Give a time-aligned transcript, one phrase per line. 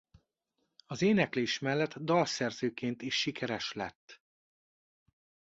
[0.85, 4.21] Az éneklés mellett dalszerzőként is sikeres lett.